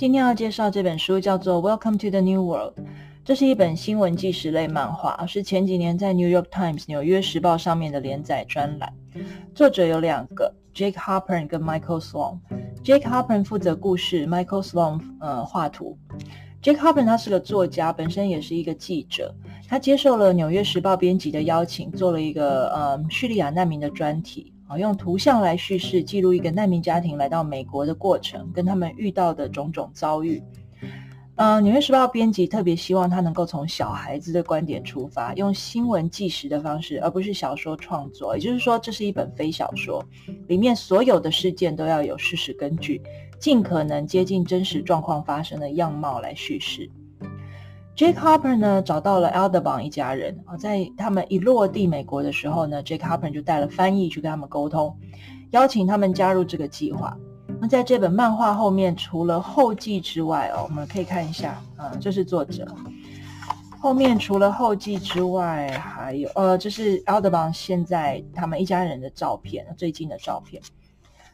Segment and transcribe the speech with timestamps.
[0.00, 2.72] 今天要介绍这本书叫做《Welcome to the New World》，
[3.22, 8.90] 这是一本新闻纪实类漫画，是前几年在《New York Times》纽约时报上面的连载专栏。
[9.54, 12.38] 作者有两个，Jake Harper 跟 Michael Sloan。
[12.82, 15.98] Jake Harper 负责故事，Michael Sloan 呃画图。
[16.62, 19.34] Jake Harper 他是个作家，本身也是一个记者。
[19.68, 24.50] 他接受了《纽约时报》编辑的邀请，做了一个呃叙利亚难民的专题。
[24.78, 30.42] 用图像来叙事，记录一个难民家庭来到美国的过程，跟他们遇到的种种遭遇。
[31.36, 38.36] 呃，《纽约时报》编辑特别希望他能够从小孩子的观点出发，用新闻纪实的方式，而不是小说创作。
[38.36, 40.04] 也就是说，这是一本非小说，
[40.48, 43.00] 里面所有的事件都要有事实根据，
[43.38, 46.90] 尽可能接近真实状况发生的样貌来叙事。
[47.96, 54.96] Jake Harper 呢，找到了 Aldebaran 一家人啊，在他们一落地美国的时候呢，Jake Harper 就带了翻译去跟他们沟通，
[55.50, 57.16] 邀请他们加入这个计划。
[57.60, 62.66] 那在这本漫画后面，除了后记之外哦，我们可以看一下啊，这是作者
[63.78, 70.62] 后面除了后记之外，还有呃，这是 Aldebaran 现在他们一家人的照片，最近的照片。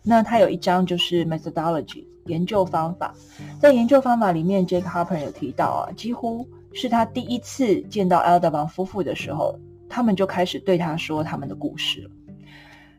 [0.06, 3.12] 那他有一张就是 methodology 研究方法，
[3.60, 6.48] 在研究方法里面，Jake Harper 有提到啊，几乎。
[6.78, 12.10] 是他第一次见到 Aldebaran 夫妇的时候，他们就开始对他说他们的故事了。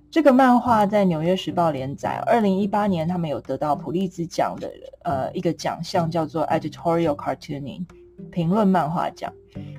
[0.10, 4.72] 这个漫画在《纽约时报》连载，二零一八年他们有得到普利兹奖的
[5.04, 7.86] 呃一个奖项，叫做 Editorial Cartooning
[8.32, 9.32] 评论漫画奖。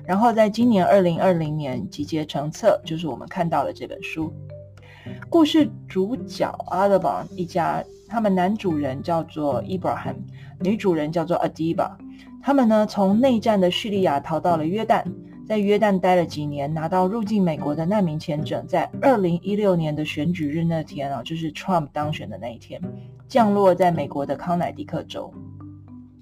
[0.05, 4.33] 然后在今年二零二零年集结成册，就是我们看到的这本书。
[5.29, 10.15] 故事主角阿德巴一家，他们男主人叫做 Ibrahim，
[10.59, 11.91] 女主人叫做 Adiba。
[12.41, 15.03] 他们呢，从内战的叙利亚逃到了约旦，
[15.45, 18.65] 在约旦待了几年，拿到入境美国的难民签证。
[18.65, 22.81] 在二零一六年的选举日那天啊，就是 Trump 当选的那一天，
[23.27, 25.31] 降落在美国的康乃狄克州。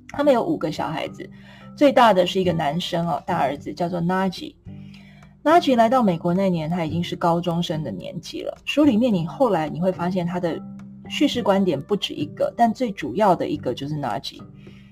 [0.09, 1.29] 他们有五个小孩子，
[1.75, 4.55] 最大的是一个男生哦，大儿子叫做 Naji，
[5.47, 5.77] Najee。
[5.77, 8.57] 来到美国那年，他已经是高中生的年纪了。
[8.65, 10.59] 书里面你后来你会发现他的
[11.07, 14.41] 叙事观点不止一个，但最主要的一个就是 Najee。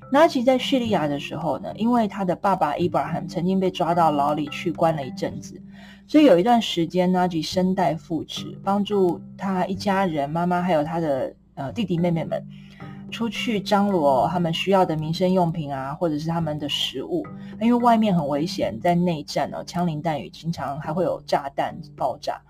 [0.09, 5.61] 纳吉在叙利亚的时候呢，因为他的爸爸伊布拉罕曾经被抓到牢里去关了一阵子，
[6.07, 12.41] 所以有一段时间纳吉身带父职，帮助他一家人，妈妈还有他的呃弟弟妹妹们
[13.15, 17.25] 出去张罗他们需要的民生用品啊，或者是他们的食物，
[17.61, 22.41] 因为外面很危险，在内战呢，枪林弹雨，经常还会有炸弹爆炸，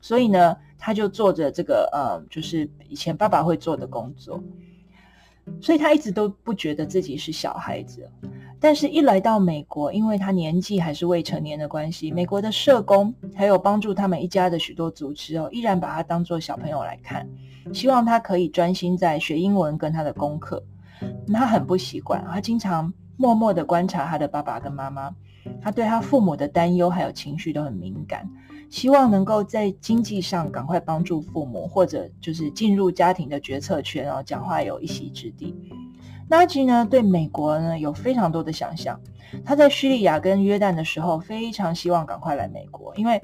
[0.00, 4.42] 所以呢，他就做着这个呃，就是以前爸爸会做的工作。
[5.60, 8.10] 所以他一直都不觉得自己是小孩子，
[8.64, 17.28] 但是一来到美国，因为他年纪还是未成年的关系，美国的社工还有帮助他们一家的许多组织哦，依然把他当作小朋友来看，
[17.74, 20.64] 希望他可以专心在学英文跟他的功课。
[21.30, 25.14] 他很不习惯，他经常默默地观察他的爸爸跟妈妈，
[25.60, 28.26] 他对他父母的担忧还有情绪都很敏感。
[28.70, 35.54] 希望能够在经济上赶快帮助父母，或者就是进入家庭的决策权，然后讲话有一席之地。
[36.28, 38.98] 纳吉呢，对美国呢有非常多的想象。
[39.44, 43.20] 他在叙利亚跟约旦的时候，非常希望赶快来美国，因为。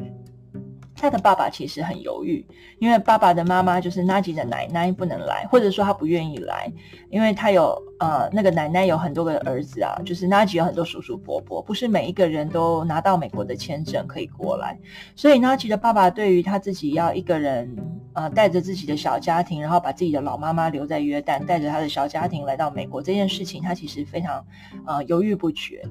[1.01, 2.45] 他的爸爸其实很犹豫，
[2.79, 6.71] 因为爸爸的妈妈就是纳吉的奶奶不能来，或者说他不愿意来，
[7.09, 14.79] 因为他有呃那个奶奶有很多个儿子啊，就是纳吉有很多叔叔伯伯，不是每一个人都拿到美国的签证可以过来，
[15.17, 17.75] 所以纳吉的爸爸对于他自己要一个人
[18.13, 24.45] 呃带着自己的小家庭，然后把自己的老妈妈留在约旦，带着他的小家庭来到美国这件事情，他其实非常
[24.85, 25.83] 呃犹豫不决。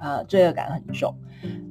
[0.00, 1.14] 呃，罪恶感很重。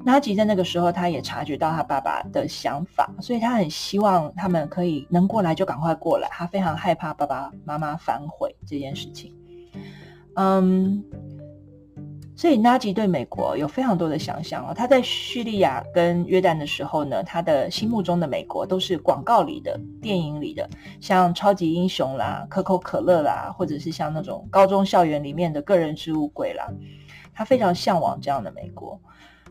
[0.06, 6.30] 纳吉在那个时候，他也察觉到他爸爸的想法，所以他很希望他们可以能过来就赶快过来。
[6.32, 9.34] 他非常害怕爸爸妈妈反悔这件事情。
[10.36, 11.04] 嗯，
[12.38, 14.74] 所以纳吉对美国有非常多的想象哦。
[14.74, 20.70] 他在叙利亚跟约旦的时候呢，他的心目中的美国都是广告里的、电影里的，
[21.02, 26.66] 像超级英雄啦、可口可乐啦，或者是像那种高中校园里面的个人置物柜啦。
[27.38, 29.00] 他非常向往这样的美国，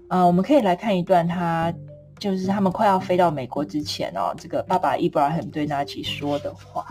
[0.09, 1.73] 啊、我们可以来看一段他
[2.19, 6.85] 就是他们快要飞到美国之前哦，这个爸爸伊布拉罕对纳吉说的话，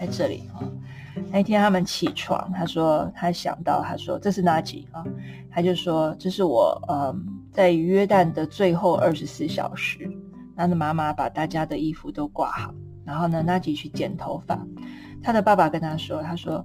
[0.00, 0.72] 在这里啊、哦，
[1.30, 5.04] 那天他们起床，他说他想到，他说这是纳吉啊，
[5.52, 10.10] 他就说这是我嗯在约旦的最后二十四小时，
[10.56, 12.74] 他的妈妈把大家的衣服都挂好，
[13.04, 14.58] 然后呢，纳吉去剪头发。
[15.22, 16.64] 他的爸爸跟他说：“他说，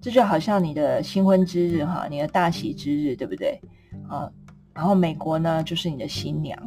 [0.00, 3.60] 这就好像你的新婚之日哈，你的大喜之日，对不对？
[4.08, 4.30] 啊，
[4.72, 6.58] 然后美国呢，就是你的新娘。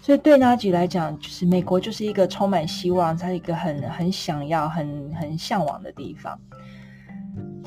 [0.00, 6.38] 所以对纳吉来讲，就是美国就是一个充满希望，他一个很很想要、很很向往的地方。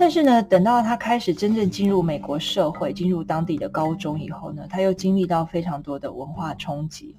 [0.01, 7.15] 但是呢，等到他开始真正进入美国社会，进入当地的高中以后呢，他又经历到非常多的文化冲击。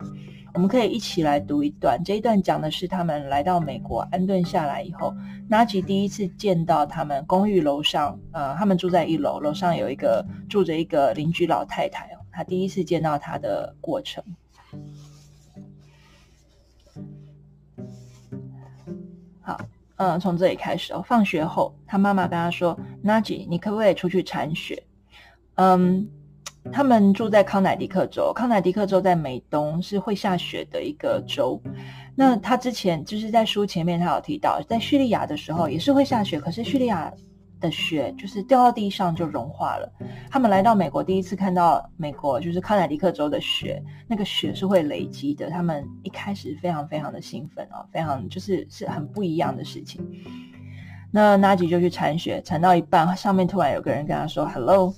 [0.52, 5.14] 我们可以一起来读一段，这一段讲的是他们来到美国安顿下来以后，
[5.48, 14.24] 纳吉第一次见到他们公寓楼上，呃，他们住在一楼，楼上有一个住着一个邻居老太太哦，他第一次见到她的过程。
[19.40, 19.60] 好。
[20.02, 21.00] 嗯，从这里开始哦。
[21.06, 24.82] 放学后，他妈妈跟他说：“Naji，你可不可以出去铲雪？”
[25.54, 26.08] 嗯，
[26.72, 31.62] 他们住在康乃狄克州，康乃狄克州在美东是会下雪的一个州。
[32.16, 37.12] 那他之前就是在书前面，他有提到，在叙利亚的时候也是会下雪，可是叙利亚。
[37.62, 39.90] 的雪就是掉到地上就融化了。
[40.30, 45.48] 他们来到美国，第一次看到美国就是康乃狄克州的雪，那个雪是会累积的。
[45.48, 50.06] 他们一开始非常非常的兴奋哦，非常就是是很不一样的事情。
[51.10, 54.92] 那纳吉就去铲雪，铲到一半，上面突然有个人跟他说 “hello”。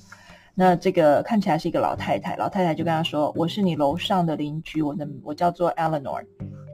[0.57, 6.25] 那这个看起来是一个老太太，老太太就跟他说：“我是你楼上的邻居，我的我叫做 Eleanor。”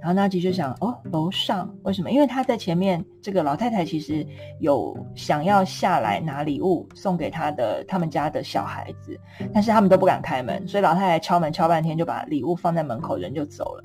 [0.00, 2.10] 然后纳吉就想，哦，楼上为什么？
[2.10, 4.26] 因为他在前面，这个老太太其实
[4.58, 9.18] 有想要下来拿礼物送给他的他们家的小孩子，
[9.52, 13.84] 但是他们都不敢开门，所以老太太敲门敲半天就把礼物放在门口，人就走了。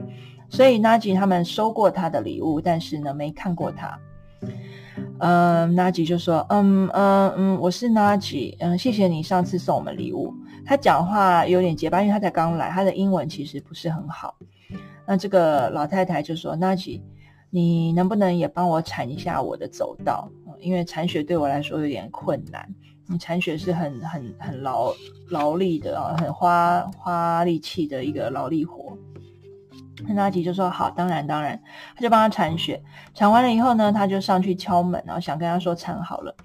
[0.49, 3.99] 所以纳吉他们收过他的礼物，但是呢没看过他。
[5.19, 10.33] 嗯，纳吉就说，嗯嗯嗯，我是纳吉，嗯，谢谢你上次送我们礼物。
[10.65, 14.35] 他讲话有点结巴，因为他才刚来，他的英文其实不是很好。
[15.07, 17.03] 那这个老太太就说：“娜吉，
[17.49, 20.29] 你能不能也帮我铲一下我的走道？
[20.59, 22.67] 因为铲雪对我来说有点困难。
[23.07, 24.91] 你铲雪是很很很劳
[25.29, 28.97] 劳力的啊，很花花力气的一个劳力活。”
[30.07, 31.61] 那纳吉就说：“好，当然当然。”
[31.95, 36.35] 他就帮他铲雪，铲完了以后呢，他就上去敲门，然后想跟他说铲好了。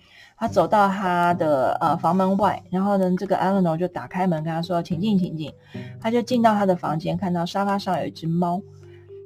[0.41, 5.53] 他走到他的呃房门外，然后呢，这个 Eleanor 就打开门跟他说：“请进，请进。”
[6.01, 8.59] 他就进到他的房间，看到沙发上有一只猫，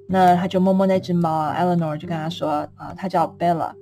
[0.09, 1.55] 那他就摸摸那只猫啊。
[1.57, 3.73] Eleanor 就跟他说：“啊，他叫 Bella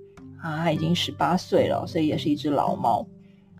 [0.42, 3.06] 啊，他已经十八岁了，所以也是一只老猫。”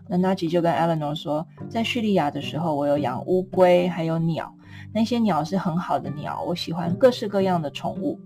[0.07, 4.53] 那纳吉就跟 Eleanor 说：“在叙利亚的时候，我有养乌龟，还有鸟，
[4.93, 8.19] 那些鸟是很好的鸟，我喜欢各式各样的宠物。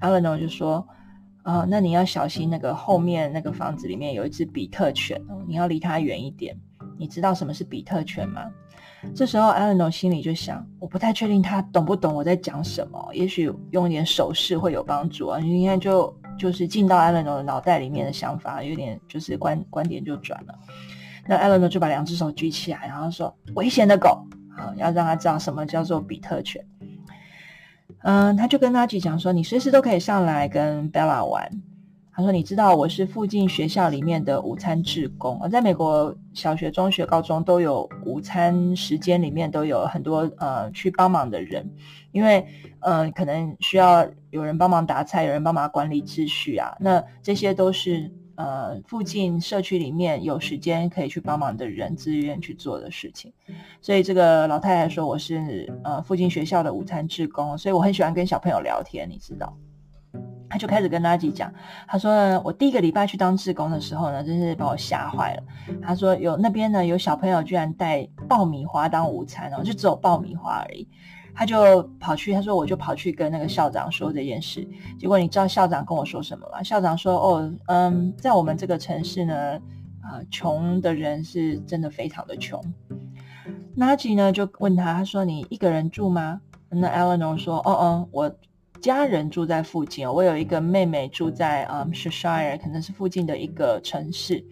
[0.00, 0.86] ”Eleanor 就说。
[1.48, 6.54] 啊、那你要小心，那个后面那个房子里面有一只比特犬，你要离它远一点。
[6.98, 8.42] 你知道什么是比特犬吗？
[9.14, 15.38] 这时候艾伦诺心里就想，我不太确定他懂不懂我在讲什么，也许用一点手势会有帮助啊。
[15.38, 20.54] 你看，就就是进到艾伦诺的脑袋里面的想法，有点就是观观点就转了。
[21.26, 24.22] 那艾伦诺就把两只手举起来，然后说：“危险的狗
[24.54, 26.62] 啊，要让他知道什么叫做比特犬。”
[28.10, 31.46] 嗯，他就跟纳吉讲说：“你随时都可以上来跟 Bella 玩。”
[32.10, 41.70] 他说：“你知道我是附近学校里面的午餐志工，我在美国小学、中学、高中都有午餐时间，里面都有很多呃去帮忙的人，
[42.12, 42.46] 因为
[42.80, 53.32] 呃可能需要有人帮忙打菜，有人帮忙管理秩序啊，那这些都是。”呃，附近社区里面有时间可以去帮忙的人，自愿去做的事情。
[53.82, 59.52] 所以这个老太太说，我是呃附近学校的午餐志工，所以我很喜欢跟小朋友聊天，你知道。
[60.50, 61.52] 他就开始跟纳吉讲，
[61.86, 65.42] 他说呢，我第一个礼拜去当志工的时候呢，真是把我吓坏了。
[65.82, 70.88] 他说有那边呢有小朋友居然带爆米花当午餐哦，就只有爆米花而已。
[71.38, 74.66] 他就跑去，他说我就跑去跟那个校长说这件事。
[74.98, 76.60] 结果你知道校长跟我说什么吗？
[76.64, 79.34] 校长说：“哦，嗯，在我们这个城市呢，
[80.02, 82.60] 啊、呃，穷的人是真的非常的穷。”
[83.76, 86.40] 纳吉呢就问他，他说：“你一个人住吗？”
[86.70, 88.36] 那 ellen 说：“哦哦，我
[88.80, 94.44] 家人住在附近，我有一个妹妹住在嗯 Cheshire，可能是附近的一个城市。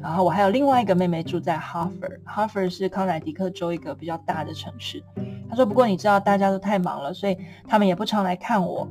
[0.00, 2.70] 然后我还有另外一个妹妹住在 h a r f o r d h a r f o r d
[2.70, 5.04] 是康乃狄克州一个比较大的城市。”
[5.50, 7.36] 他说：“不过你知道，大家都太忙了，所以
[7.68, 8.88] 他们也不常来看我。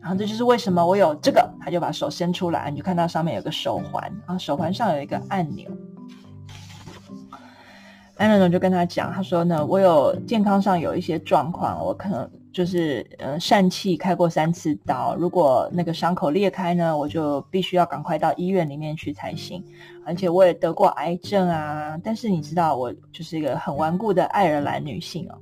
[0.00, 5.68] 然后这就是为什么我有这个。”他就把手伸出来，你就看到上面有个手环，然后手环上有一个按钮。
[8.16, 19.62] 安娜总就跟他讲：“他说呢，我有健康上有一些状况，我可能就是呃疝气开过三次刀，如果那个伤口裂开呢，我就必须要赶快到医院里面去才行。
[20.06, 25.34] 而且我也得过癌症啊，但是你知道，我就是一个很顽固的爱尔兰女性哦。”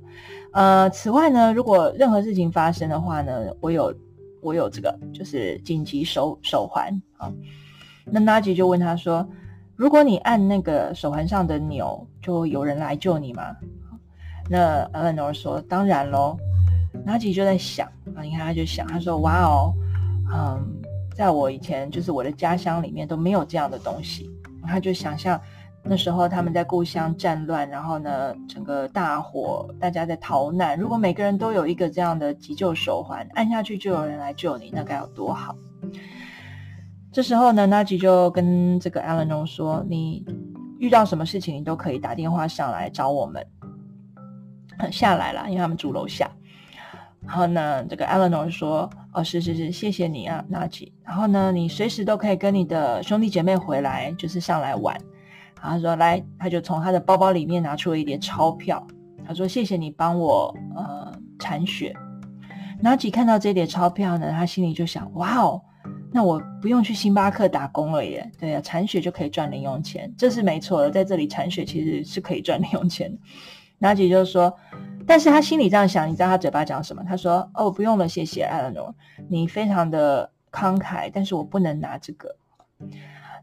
[0.53, 3.93] 呃，此外呢，如果任何事情发生的话呢，我有
[4.41, 7.31] 我有这个就是紧急手手环啊。
[8.05, 9.27] 那纳吉就问他说
[9.77, 13.55] ：“如果你按那个手环上的钮，就有人来救你吗？”
[14.49, 16.35] 那 Eleanor 说：“当然喽。”
[17.05, 19.73] 纳吉就在想啊，你看他就想，他说：“哇哦，
[20.33, 20.81] 嗯，
[21.15, 24.29] 在我以前就是我的家乡里面都没有这样的东西。”
[24.65, 25.39] 他就想象
[25.83, 30.79] 那时候他们在故乡战乱，然后呢，整个大火，大家在逃难。
[30.79, 35.53] 如果每个人都有一个这样的急救手环，按下去就有人来救你，那该有多好！
[37.11, 40.25] 这时候呢，那吉就跟这个 Allen 说：“你
[40.79, 43.45] 遇到什么事情，你都可以打电话上来找我们。”
[44.89, 46.31] 下来了，因为他们住楼下。
[47.25, 50.91] 然后呢，这个 Eleanor 说：“哦，是是是，谢谢你啊，纳吉。
[51.03, 54.95] 然后呢，你随时都可以跟你的兄弟姐妹回来，就是上来玩。”
[55.61, 58.85] 然后说：“来，他就从他的包包里面拿出了一叠钞票。
[59.25, 61.95] 他说：‘谢谢你帮我呃铲雪。’
[62.81, 65.61] 纳吉看到这叠钞票呢，他心里就想：‘哇哦，
[66.11, 68.29] 那我不用去星巴克打工了耶！
[68.37, 70.91] 对呀，铲雪就可以赚零用钱，这是没错的。
[70.91, 73.17] 在这里铲雪其实是可以赚零用钱。’
[73.79, 74.53] 纳吉就说。”
[75.05, 77.03] 但是他心里这样想，你知道他嘴巴讲什么？
[77.07, 78.95] 他说：“哦，不用了，谢谢艾伦诺
[79.29, 82.35] 你非常的慷慨，但是我不能拿这个。”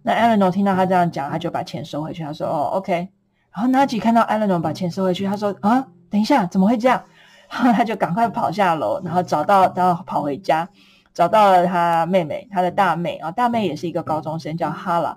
[0.03, 2.23] 那艾伦诺听到他这样讲，他就把钱收回去。
[2.23, 3.09] 他说：“哦，OK。”
[3.53, 7.05] 然后 Najee 看到艾伦诺把钱收回去，他说：“啊，等一下，怎么会这样？”
[7.51, 10.69] 然 后他就赶快跑下楼，然后找到，然后跑回家，
[11.13, 15.17] 找到了他妹妹，他的大妹啊，大妹也是一个高中生，叫 Hala。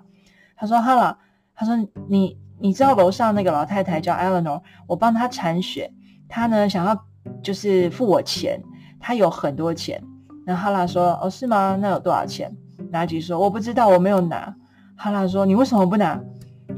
[0.56, 1.16] 他说：“Hala，
[1.54, 1.76] 他说
[2.08, 5.90] 你你知道楼上那个老太太叫艾伦诺我帮她铲雪。”
[6.28, 7.04] 他呢，想要
[7.42, 8.62] 就是付我钱，
[9.00, 10.02] 他有很多钱。
[10.46, 11.78] 然后哈拉说：“哦，是吗？
[11.80, 12.54] 那有多少钱？”
[12.90, 14.54] 纳吉说：“我不知道，我没有拿。”
[14.96, 16.20] 哈拉说：“你为什么不拿？”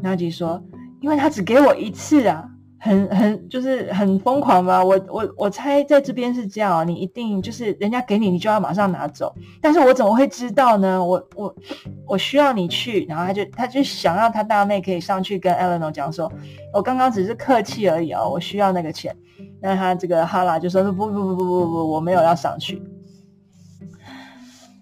[0.03, 0.63] 纳吉说
[1.03, 2.49] ：“因为他只给我一次啊。”
[2.79, 4.85] 很很就是很疯狂吧？
[4.85, 9.35] 我我我猜在这边是这样，你一定就是人家给你，你就要马上拿走。
[9.61, 11.03] 但是我怎么会知道呢？
[11.03, 11.53] 我我
[12.07, 16.31] 我需要你去，然后他就他就想要他大妹可以上去跟 Elenor 讲说，
[16.73, 19.17] 我刚刚只是客气而已哦，我需要那个钱。
[19.67, 22.81] 那他这个哈拉就说不不不不不不，我没有要上去。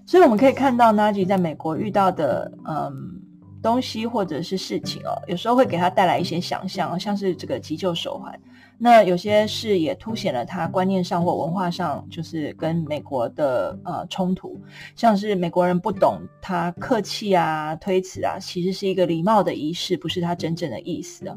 [0.04, 3.20] 所以我们可以看到 Najee 在美国遇到的嗯。
[3.64, 8.38] 东西或者是事情哦，有时候会给他带来一些想象，像是这个急救手环。
[8.76, 14.60] 那有些事也凸显了他观念上或文化上，就是跟美国的呃冲突，
[14.94, 21.34] 像是美国人不懂他客气啊、推辞啊，其实是一个礼貌的仪式，不是他真正的意思啊。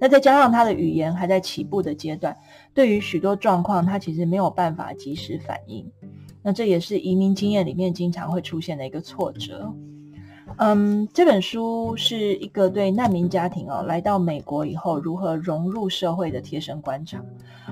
[0.00, 2.36] 那再加上他的语言还在起步的阶段，
[2.78, 5.84] 对于许多状况，他其实没有办法及时反应。
[6.44, 9.74] 那这也是移民经验里面经常会出现的一个挫折。
[10.58, 17.20] 嗯，这本书是一个对难民家庭哦，来到美国以后如何融入社会的贴身观察。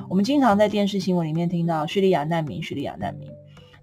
[0.09, 3.31] 我们经常在电视新闻里面听到叙利亚难民、叙利亚难民，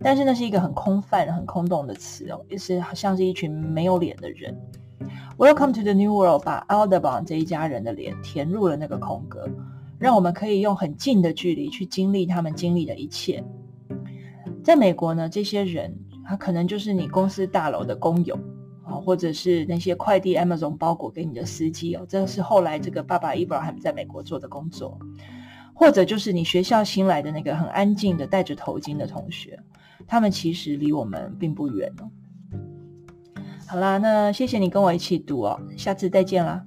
[0.02, 4.54] 但是那是一个很空泛、很空洞的词哦，也是好像是一群没有脸的人。
[5.38, 9.50] Welcome to the New World，把 Aldebaran 这一家人的脸填入了那个空格，
[10.04, 13.42] 让我们可以用很近的距离去经历他们经历的一切。
[14.62, 18.36] 在美国呢，这些人他可能就是你公司大楼的工友
[18.84, 18.92] 啊。
[18.96, 25.00] 或者是那些快递 Amazon 包裹给你的司机哦，这是后来这个爸爸 Abraham 在美国做的工作，
[25.74, 29.58] 或者就是你学校新来的那个很安静的戴着头巾的同学，
[30.06, 32.12] 他们其实离我们并不远哦。
[33.66, 36.62] 好啦，那谢谢你跟我一起读哦，下次再见啦。